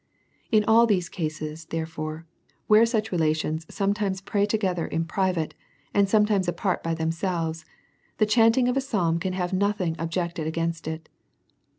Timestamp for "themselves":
6.95-7.65